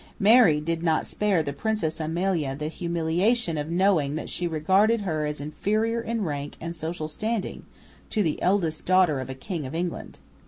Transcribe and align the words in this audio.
Mary 0.19 0.59
did 0.59 0.81
not 0.81 1.05
spare 1.05 1.43
the 1.43 1.53
Princess 1.53 1.99
Amalia 1.99 2.55
the 2.55 2.69
humiliation 2.69 3.55
of 3.55 3.69
knowing 3.69 4.15
that 4.15 4.31
she 4.31 4.47
regarded 4.47 5.01
her 5.01 5.27
as 5.27 5.39
inferior 5.39 6.01
in 6.01 6.23
rank 6.23 6.55
and 6.59 6.75
social 6.75 7.07
standing 7.07 7.67
to 8.09 8.23
the 8.23 8.41
eldest 8.41 8.83
daughter 8.83 9.19
of 9.19 9.29
a 9.29 9.35
King 9.35 9.67
of 9.67 9.75
England. 9.75 10.17